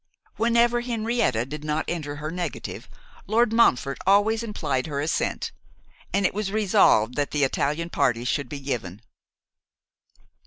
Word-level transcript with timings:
Whenever 0.35 0.81
Henrietta 0.81 1.45
did 1.45 1.63
not 1.63 1.85
enter 1.87 2.15
her 2.15 2.31
negative 2.31 2.89
Lord 3.27 3.53
Montfort 3.53 3.99
always 4.07 4.41
implied 4.41 4.87
her 4.87 4.99
assent, 4.99 5.51
and 6.11 6.25
it 6.25 6.33
was 6.33 6.51
resolved 6.51 7.13
that 7.17 7.29
the 7.29 7.43
Italian 7.43 7.91
party 7.91 8.25
should 8.25 8.49
be 8.49 8.61
given. 8.61 9.03